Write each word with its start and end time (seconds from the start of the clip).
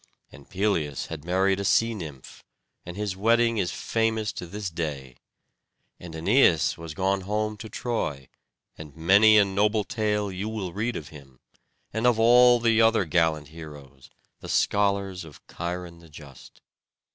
And 0.31 0.49
Peleus 0.49 1.05
had 1.13 1.23
married 1.23 1.59
a 1.59 1.63
sea 1.63 1.93
nymph, 1.93 2.43
and 2.87 2.97
his 2.97 3.15
wedding 3.15 3.59
is 3.59 3.71
famous 3.71 4.33
to 4.33 4.47
this 4.47 4.71
day. 4.71 5.15
And 5.99 6.15
Æneas 6.15 6.75
was 6.75 6.95
gone 6.95 7.21
home 7.21 7.55
to 7.57 7.69
Troy, 7.69 8.27
and 8.75 8.95
many 8.97 9.37
a 9.37 9.45
noble 9.45 9.83
tale 9.83 10.31
you 10.31 10.49
will 10.49 10.73
read 10.73 10.95
of 10.95 11.09
him, 11.09 11.39
and 11.93 12.07
of 12.07 12.19
all 12.19 12.59
the 12.59 12.81
other 12.81 13.05
gallant 13.05 13.49
heroes, 13.49 14.09
the 14.39 14.49
scholars 14.49 15.23
of 15.23 15.39
Cheiron 15.45 15.99
the 15.99 16.09
just. 16.09 16.61